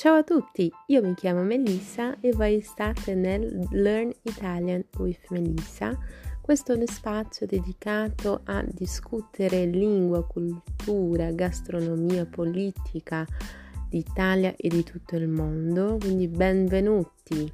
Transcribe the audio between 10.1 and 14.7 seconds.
cultura, gastronomia, politica d'Italia e